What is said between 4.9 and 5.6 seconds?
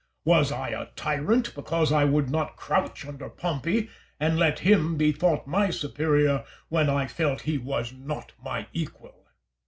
be thought